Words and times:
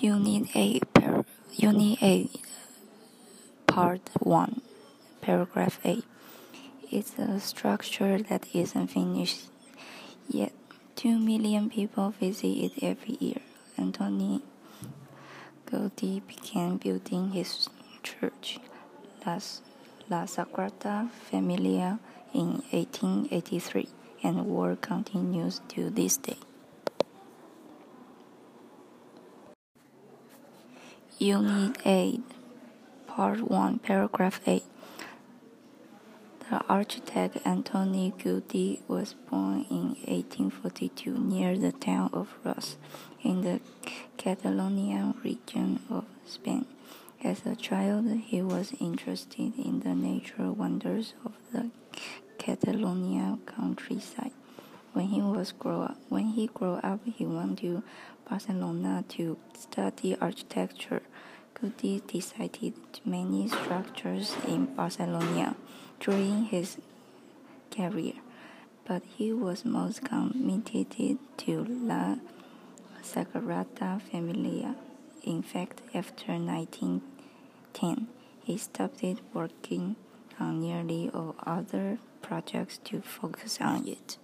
Unit 0.00 0.46
8, 0.54 0.94
par- 0.94 1.24
Unit 1.56 1.98
8, 2.00 2.30
Part 3.66 4.10
1, 4.20 4.60
Paragraph 5.20 5.80
8. 5.84 6.04
It's 6.92 7.18
a 7.18 7.40
structure 7.40 8.18
that 8.22 8.46
isn't 8.54 8.86
finished 8.88 9.48
yet. 10.28 10.52
Two 10.94 11.18
million 11.18 11.68
people 11.68 12.10
visit 12.10 12.46
it 12.46 12.72
every 12.80 13.16
year. 13.18 13.40
Antoni 13.76 14.40
Gaudí 15.66 16.22
began 16.28 16.76
building 16.76 17.32
his 17.32 17.68
church, 18.04 18.60
Las, 19.26 19.62
La 20.08 20.26
Sagrada 20.26 21.10
Familia, 21.10 21.98
in 22.32 22.62
1883, 22.70 23.88
and 24.22 24.46
work 24.46 24.80
continues 24.80 25.60
to 25.68 25.90
this 25.90 26.16
day. 26.18 26.36
Unit 31.20 31.76
8, 31.84 32.20
Part 33.08 33.40
1, 33.40 33.80
Paragraph 33.80 34.40
8. 34.46 34.62
The 36.48 36.64
architect 36.68 37.42
Antoni 37.44 38.14
Gaudí 38.14 38.78
was 38.86 39.14
born 39.28 39.66
in 39.68 39.96
1842 40.06 41.18
near 41.18 41.58
the 41.58 41.72
town 41.72 42.10
of 42.12 42.28
Reus 42.44 42.76
in 43.24 43.42
the 43.42 43.60
Catalonian 44.16 45.20
region 45.24 45.80
of 45.90 46.04
Spain. 46.24 46.66
As 47.24 47.44
a 47.44 47.56
child, 47.56 48.06
he 48.24 48.40
was 48.40 48.72
interested 48.78 49.58
in 49.58 49.80
the 49.80 49.96
natural 49.96 50.52
wonders 50.52 51.14
of 51.24 51.32
the 51.52 51.70
Catalonia 52.38 53.38
countryside. 53.44 54.30
When 54.92 55.06
he 55.06 55.20
was 55.20 55.50
grow 55.52 55.82
up, 55.82 55.98
when 56.08 56.28
he 56.28 56.46
grew 56.46 56.74
up, 56.74 57.00
he 57.04 57.26
went 57.26 57.58
to 57.58 57.82
Barcelona 58.28 59.04
to 59.08 59.36
study 59.58 60.16
architecture. 60.20 61.02
Gaudí 61.60 62.00
designed 62.06 63.00
many 63.04 63.48
structures 63.48 64.36
in 64.46 64.66
Barcelona 64.76 65.56
during 65.98 66.44
his 66.44 66.76
career, 67.72 68.14
but 68.84 69.02
he 69.16 69.32
was 69.32 69.64
most 69.64 70.04
committed 70.04 71.18
to 71.36 71.64
La 71.64 72.16
Sagrada 73.02 74.00
Familia. 74.00 74.76
In 75.24 75.42
fact, 75.42 75.82
after 75.92 76.34
1910, 76.34 78.06
he 78.44 78.56
stopped 78.56 79.02
working 79.34 79.96
on 80.38 80.60
nearly 80.60 81.10
all 81.12 81.34
other 81.44 81.98
projects 82.22 82.78
to 82.84 83.00
focus 83.00 83.58
on 83.60 83.88
it. 83.88 84.16